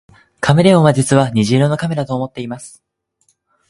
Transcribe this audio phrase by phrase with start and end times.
[0.39, 2.83] カメレオンは実は虹色の亀だと思っています